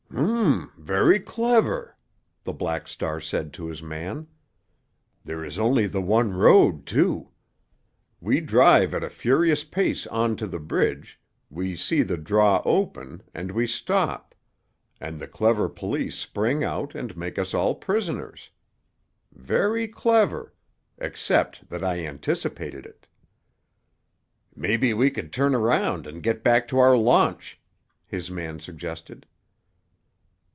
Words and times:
"Um! 0.13 0.73
Very 0.77 1.21
clever!" 1.21 1.95
the 2.43 2.51
Black 2.51 2.87
Star 2.89 3.21
said 3.21 3.53
to 3.53 3.67
his 3.67 3.81
man. 3.81 4.27
"There 5.23 5.43
is 5.45 5.57
only 5.57 5.87
the 5.87 6.01
one 6.01 6.33
road, 6.33 6.85
too. 6.85 7.29
We 8.19 8.41
drive 8.41 8.93
at 8.93 9.05
a 9.05 9.09
furious 9.09 9.63
pace 9.63 10.05
on 10.07 10.35
to 10.35 10.47
the 10.47 10.59
bridge; 10.59 11.19
we 11.49 11.77
see 11.77 12.03
the 12.03 12.17
draw 12.17 12.61
open, 12.65 13.23
and 13.33 13.51
we 13.53 13.65
stop—and 13.65 15.19
the 15.19 15.29
clever 15.29 15.69
police 15.69 16.17
spring 16.17 16.61
out 16.61 16.93
and 16.93 17.15
make 17.15 17.39
us 17.39 17.53
all 17.53 17.73
prisoners. 17.73 18.49
Very 19.31 19.87
clever—except 19.87 21.69
that 21.69 21.85
I 21.85 22.05
anticipated 22.05 22.85
it." 22.85 23.07
"Maybe 24.55 24.93
we 24.93 25.09
could 25.09 25.31
turn 25.31 25.55
around 25.55 26.05
and 26.05 26.21
get 26.21 26.43
back 26.43 26.67
to 26.67 26.79
our 26.79 26.97
launch," 26.97 27.61
his 28.05 28.29
man 28.29 28.59
suggested. 28.59 29.25